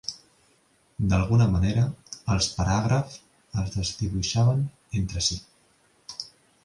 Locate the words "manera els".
1.55-2.47